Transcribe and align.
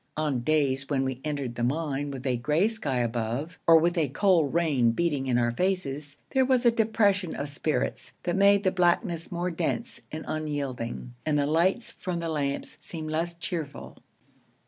On 0.17 0.39
days 0.39 0.89
when 0.89 1.03
we 1.03 1.21
entered 1.23 1.53
the 1.53 1.63
mine 1.63 2.09
with 2.09 2.25
a 2.25 2.35
gray 2.37 2.67
sky 2.67 2.97
above, 2.97 3.59
or 3.67 3.77
with 3.77 3.95
a 3.99 4.07
cold 4.07 4.51
rain 4.51 4.93
beating 4.93 5.27
in 5.27 5.37
our 5.37 5.51
faces, 5.51 6.17
there 6.31 6.43
was 6.43 6.65
a 6.65 6.71
depression 6.71 7.35
of 7.35 7.49
spirits 7.49 8.13
that 8.23 8.35
made 8.35 8.63
the 8.63 8.71
blackness 8.71 9.31
more 9.31 9.51
dense 9.51 10.01
and 10.11 10.25
unyielding, 10.27 11.13
and 11.23 11.37
the 11.37 11.45
lights 11.45 11.91
from 11.91 12.19
the 12.19 12.29
lamps 12.29 12.79
seemed 12.81 13.11
less 13.11 13.35
cheerful. 13.35 14.01